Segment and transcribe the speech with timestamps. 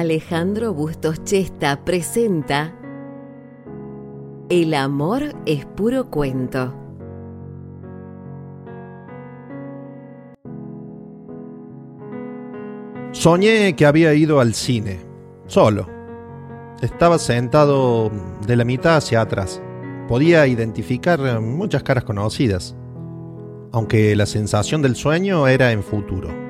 [0.00, 2.74] Alejandro Bustos Chesta presenta
[4.48, 6.74] El amor es puro cuento.
[13.12, 15.00] Soñé que había ido al cine,
[15.44, 15.86] solo.
[16.80, 18.10] Estaba sentado
[18.46, 19.60] de la mitad hacia atrás.
[20.08, 22.74] Podía identificar muchas caras conocidas,
[23.70, 26.49] aunque la sensación del sueño era en futuro.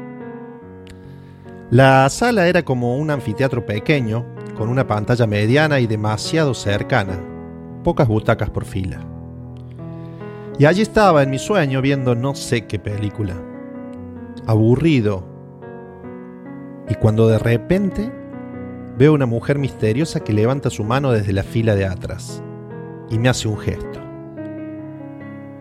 [1.71, 4.27] La sala era como un anfiteatro pequeño,
[4.57, 7.21] con una pantalla mediana y demasiado cercana,
[7.85, 8.99] pocas butacas por fila.
[10.59, 13.35] Y allí estaba en mi sueño viendo no sé qué película.
[14.49, 15.25] Aburrido,
[16.89, 18.11] y cuando de repente
[18.99, 22.43] veo una mujer misteriosa que levanta su mano desde la fila de atrás
[23.11, 24.01] y me hace un gesto.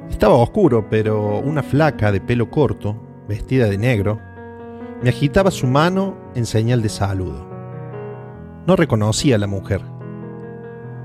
[0.09, 4.19] Estaba oscuro, pero una flaca de pelo corto, vestida de negro,
[5.01, 7.47] me agitaba su mano en señal de saludo.
[8.67, 9.81] No reconocía a la mujer,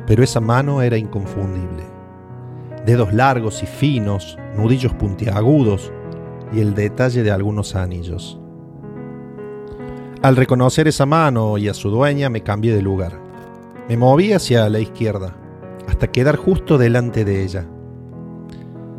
[0.07, 1.85] pero esa mano era inconfundible.
[2.85, 5.93] Dedos largos y finos, nudillos puntiagudos
[6.53, 8.41] y el detalle de algunos anillos.
[10.23, 13.21] Al reconocer esa mano y a su dueña me cambié de lugar.
[13.89, 15.37] Me moví hacia la izquierda,
[15.87, 17.67] hasta quedar justo delante de ella.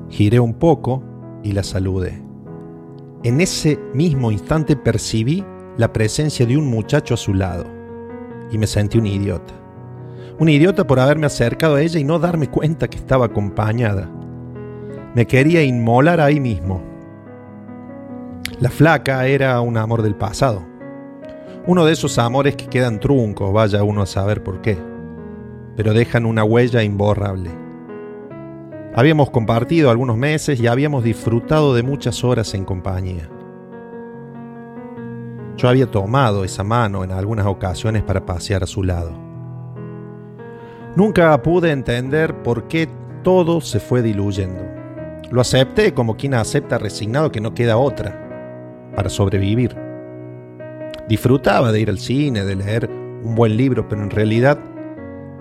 [0.09, 1.03] Giré un poco
[1.43, 2.24] y la saludé.
[3.25, 5.43] En ese mismo instante percibí
[5.75, 7.65] la presencia de un muchacho a su lado
[8.49, 9.53] y me sentí un idiota.
[10.39, 14.09] Un idiota por haberme acercado a ella y no darme cuenta que estaba acompañada.
[15.13, 16.81] Me quería inmolar ahí mismo.
[18.61, 20.75] La flaca era un amor del pasado
[21.67, 24.77] uno de esos amores que quedan truncos, vaya uno a saber por qué,
[25.75, 27.64] pero dejan una huella imborrable.
[28.97, 33.29] Habíamos compartido algunos meses y habíamos disfrutado de muchas horas en compañía.
[35.57, 39.11] Yo había tomado esa mano en algunas ocasiones para pasear a su lado.
[40.95, 42.87] Nunca pude entender por qué
[43.21, 44.63] todo se fue diluyendo.
[45.29, 49.75] Lo acepté como quien acepta resignado que no queda otra para sobrevivir.
[51.09, 54.57] Disfrutaba de ir al cine, de leer un buen libro, pero en realidad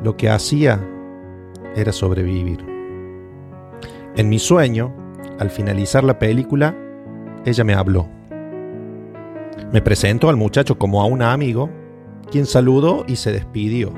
[0.02, 0.80] lo que hacía
[1.76, 2.73] era sobrevivir.
[4.16, 4.94] En mi sueño,
[5.40, 6.76] al finalizar la película,
[7.44, 8.08] ella me habló.
[9.72, 11.68] Me presentó al muchacho como a un amigo,
[12.30, 13.92] quien saludó y se despidió.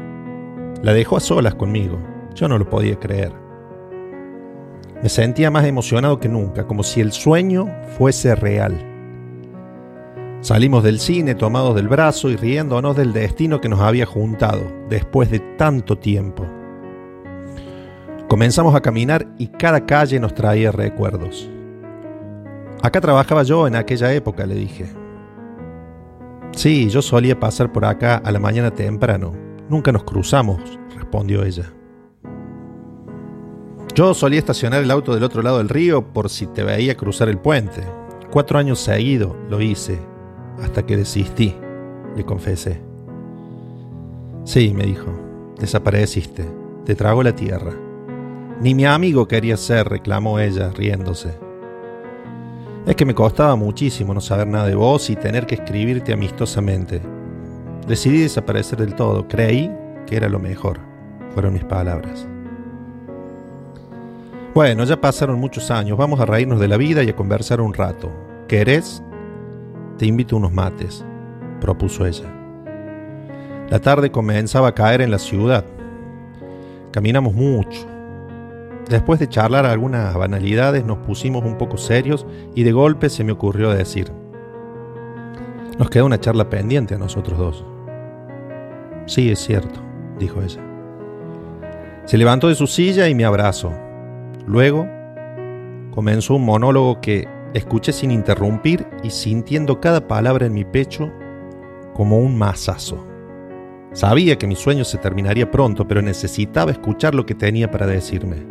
[0.82, 1.98] La dejó a solas conmigo.
[2.34, 3.32] Yo no lo podía creer.
[5.02, 8.74] Me sentía más emocionado que nunca, como si el sueño fuese real.
[10.40, 15.30] Salimos del cine tomados del brazo y riéndonos del destino que nos había juntado después
[15.30, 16.46] de tanto tiempo.
[18.28, 21.48] Comenzamos a caminar y cada calle nos traía recuerdos.
[22.82, 24.86] Acá trabajaba yo en aquella época, le dije.
[26.50, 29.32] Sí, yo solía pasar por acá a la mañana temprano.
[29.68, 30.60] Nunca nos cruzamos,
[30.96, 31.72] respondió ella.
[33.94, 37.28] Yo solía estacionar el auto del otro lado del río por si te veía cruzar
[37.28, 37.82] el puente.
[38.32, 40.00] Cuatro años seguidos lo hice
[40.60, 41.54] hasta que desistí,
[42.16, 42.82] le confesé.
[44.42, 45.12] Sí, me dijo,
[45.58, 46.44] desapareciste,
[46.84, 47.85] te tragó la tierra.
[48.60, 51.38] Ni mi amigo quería ser, reclamó ella, riéndose.
[52.86, 57.02] Es que me costaba muchísimo no saber nada de vos y tener que escribirte amistosamente.
[57.86, 59.70] Decidí desaparecer del todo, creí
[60.06, 60.78] que era lo mejor,
[61.34, 62.26] fueron mis palabras.
[64.54, 67.74] Bueno, ya pasaron muchos años, vamos a reírnos de la vida y a conversar un
[67.74, 68.10] rato.
[68.48, 69.02] ¿Querés?
[69.98, 71.04] Te invito a unos mates,
[71.60, 72.32] propuso ella.
[73.68, 75.64] La tarde comenzaba a caer en la ciudad.
[76.92, 77.95] Caminamos mucho.
[78.88, 83.32] Después de charlar algunas banalidades nos pusimos un poco serios y de golpe se me
[83.32, 84.12] ocurrió decir,
[85.78, 87.64] nos queda una charla pendiente a nosotros dos.
[89.06, 89.80] Sí, es cierto,
[90.18, 90.62] dijo ella.
[92.04, 93.72] Se levantó de su silla y me abrazó.
[94.46, 94.86] Luego
[95.90, 101.10] comenzó un monólogo que Escuché sin interrumpir y sintiendo cada palabra en mi pecho
[101.94, 103.02] como un mazazo.
[103.94, 108.46] Sabía que mi sueño se terminaría pronto, pero necesitaba escuchar lo que tenía para decirme.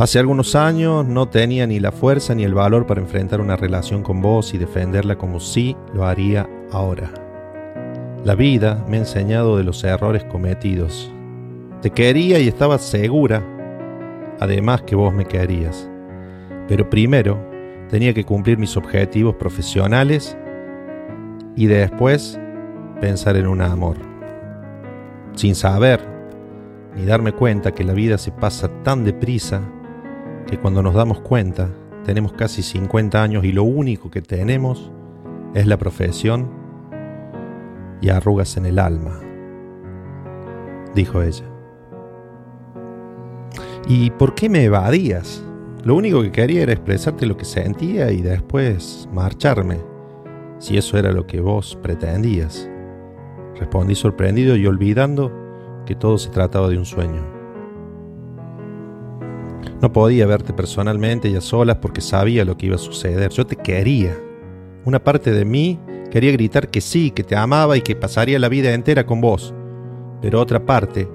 [0.00, 4.02] Hace algunos años no tenía ni la fuerza ni el valor para enfrentar una relación
[4.02, 7.10] con vos y defenderla como sí lo haría ahora.
[8.24, 11.12] La vida me ha enseñado de los errores cometidos.
[11.82, 13.44] Te quería y estaba segura,
[14.40, 15.86] además que vos me querías.
[16.66, 17.38] Pero primero
[17.90, 20.34] tenía que cumplir mis objetivos profesionales
[21.56, 22.40] y después
[23.02, 23.98] pensar en un amor.
[25.34, 26.00] Sin saber
[26.96, 29.60] ni darme cuenta que la vida se pasa tan deprisa
[30.50, 31.70] que cuando nos damos cuenta
[32.04, 34.90] tenemos casi 50 años y lo único que tenemos
[35.54, 36.50] es la profesión
[38.00, 39.20] y arrugas en el alma,
[40.94, 41.44] dijo ella.
[43.86, 45.44] ¿Y por qué me evadías?
[45.84, 49.78] Lo único que quería era expresarte lo que sentía y después marcharme,
[50.58, 52.68] si eso era lo que vos pretendías.
[53.56, 55.32] Respondí sorprendido y olvidando
[55.86, 57.39] que todo se trataba de un sueño.
[59.80, 63.30] No podía verte personalmente y a solas porque sabía lo que iba a suceder.
[63.30, 64.14] Yo te quería.
[64.84, 65.80] Una parte de mí
[66.10, 69.54] quería gritar que sí, que te amaba y que pasaría la vida entera con vos.
[70.20, 71.08] Pero otra parte,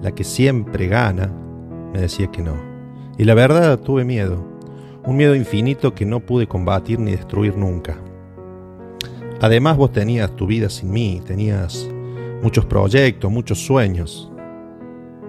[0.00, 1.30] la que siempre gana,
[1.92, 2.56] me decía que no.
[3.18, 4.42] Y la verdad tuve miedo.
[5.04, 7.98] Un miedo infinito que no pude combatir ni destruir nunca.
[9.40, 11.88] Además vos tenías tu vida sin mí, tenías
[12.42, 14.30] muchos proyectos, muchos sueños.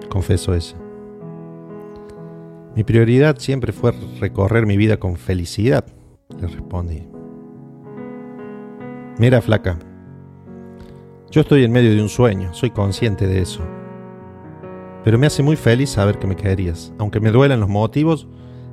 [0.09, 0.82] Confeso eso.
[2.75, 5.85] Mi prioridad siempre fue recorrer mi vida con felicidad,
[6.39, 7.07] le respondí.
[9.19, 9.77] Mira, flaca,
[11.29, 13.61] yo estoy en medio de un sueño, soy consciente de eso.
[15.03, 18.27] Pero me hace muy feliz saber que me querías, aunque me duelan los motivos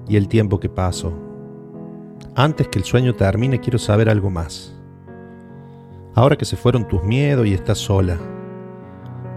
[0.09, 1.13] y el tiempo que paso.
[2.35, 4.75] Antes que el sueño termine, quiero saber algo más.
[6.15, 8.19] Ahora que se fueron tus miedos y estás sola,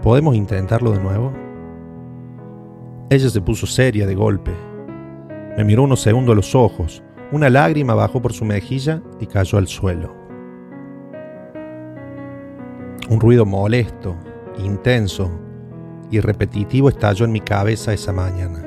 [0.02, 1.43] ¿podemos intentarlo de nuevo?
[3.10, 4.52] Ella se puso seria de golpe.
[5.56, 7.02] Me miró unos segundos a los ojos,
[7.32, 10.14] una lágrima bajó por su mejilla y cayó al suelo.
[13.08, 14.16] Un ruido molesto,
[14.58, 15.30] intenso
[16.10, 18.62] y repetitivo estalló en mi cabeza esa mañana.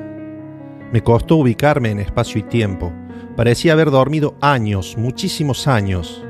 [0.92, 2.92] Me costó ubicarme en espacio y tiempo.
[3.36, 6.24] Parecía haber dormido años, muchísimos años,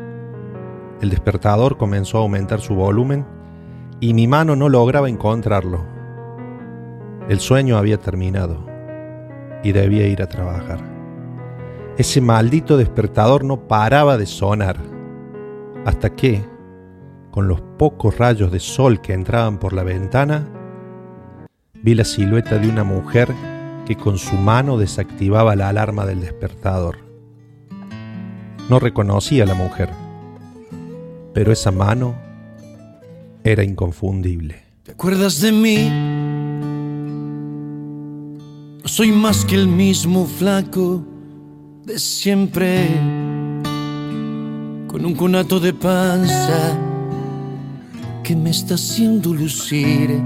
[1.00, 3.24] el despertador comenzó a aumentar su volumen
[4.00, 5.97] y mi mano no lograba encontrarlo.
[7.28, 8.64] El sueño había terminado
[9.62, 10.80] y debía ir a trabajar.
[11.96, 14.76] Ese maldito despertador no paraba de sonar
[15.84, 16.44] hasta que,
[17.30, 20.48] con los pocos rayos de sol que entraban por la ventana,
[21.74, 23.28] vi la silueta de una mujer
[23.86, 26.98] que con su mano desactivaba la alarma del despertador.
[28.68, 29.90] No reconocí a la mujer
[31.38, 32.16] pero esa mano
[33.44, 34.56] era inconfundible.
[34.82, 36.07] ¿Te acuerdas de mí?
[38.88, 41.04] No soy más que el mismo flaco
[41.84, 42.86] de siempre,
[44.86, 46.74] con un conato de panza
[48.24, 50.22] que me está haciendo lucir,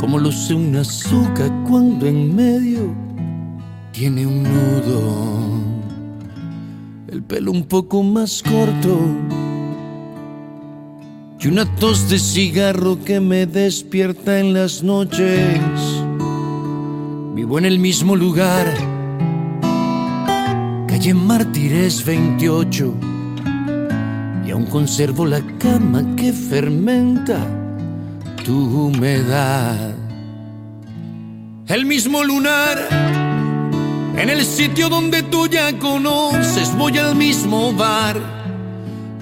[0.00, 2.92] como luce un azúcar cuando en medio
[3.92, 5.60] tiene un nudo.
[7.06, 8.98] El pelo un poco más corto
[11.38, 15.95] y una tos de cigarro que me despierta en las noches.
[17.36, 18.66] Vivo en el mismo lugar,
[20.88, 22.94] calle Mártires 28,
[24.46, 27.46] y aún conservo la cama que fermenta
[28.42, 29.94] tu humedad.
[31.66, 32.78] El mismo lunar
[34.16, 38.16] en el sitio donde tú ya conoces, voy al mismo bar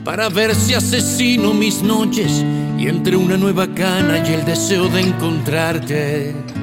[0.04, 2.44] para ver si asesino mis noches
[2.78, 6.54] y entre una nueva cana y el deseo de encontrarte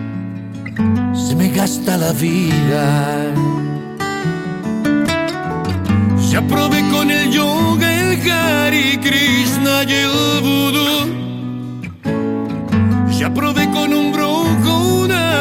[1.27, 3.33] se me gasta la vida.
[6.29, 10.89] Ya probé con el yoga, el Hari Krishna y el vudú.
[13.19, 15.31] Ya probé con un brujo, una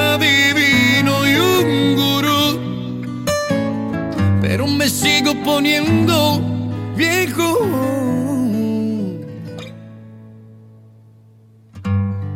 [4.80, 6.40] me sigo poniendo
[6.96, 7.48] viejo.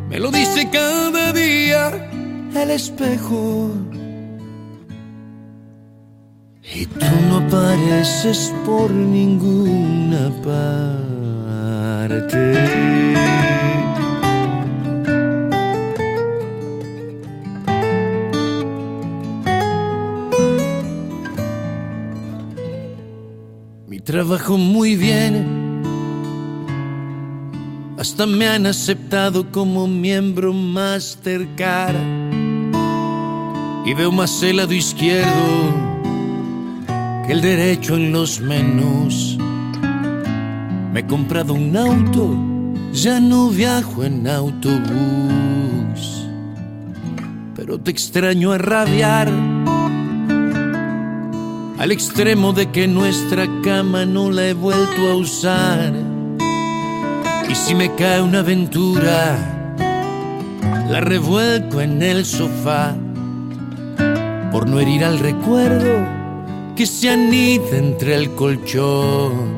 [0.07, 2.14] Me lo dice cada día
[2.63, 3.71] el espejo.
[6.73, 11.75] Y tú no apareces por ninguna parte.
[24.05, 25.81] trabajo muy bien.
[27.97, 32.24] Hasta me han aceptado como miembro Mastercard.
[33.85, 35.73] Y veo más el lado izquierdo
[37.25, 39.37] que el derecho en los menús.
[40.91, 42.35] Me he comprado un auto,
[42.93, 46.27] ya no viajo en autobús.
[47.55, 49.31] Pero te extraño a rabiar
[51.77, 55.93] al extremo de que nuestra cama no la he vuelto a usar.
[57.47, 59.37] Y si me cae una aventura,
[60.89, 62.95] la revuelco en el sofá,
[64.55, 66.07] por no herir al recuerdo
[66.77, 69.53] que se anida entre el colchón.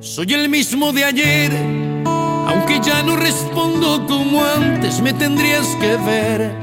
[0.00, 1.50] Soy el mismo de ayer,
[2.04, 6.54] aunque ya no respondo como antes, me tendrías que ver.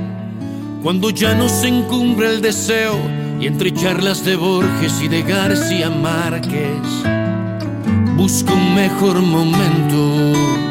[0.84, 3.00] Cuando ya no se encumbra el deseo
[3.42, 6.86] y entre charlas de Borges y de García Márquez,
[8.16, 10.69] busco un mejor momento.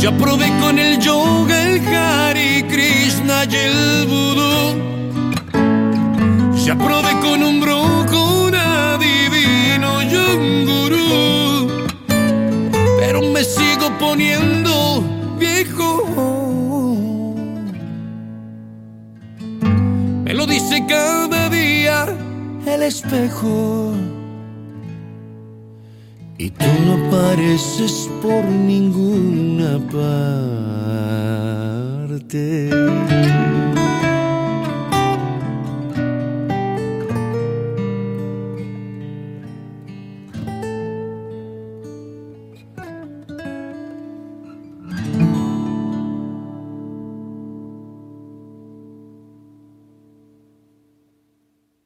[0.00, 4.76] Ya probé con el yoga, el Hari Krishna y el vudú.
[6.64, 11.86] Ya probé con un brujo, un adivino y un gurú.
[13.00, 15.02] Pero me sigo poniendo
[15.38, 16.04] viejo.
[20.24, 22.06] Me lo dice cada día
[22.66, 23.94] el espejo.
[26.38, 29.78] Y tú no apareces por ninguna
[32.20, 33.15] parte.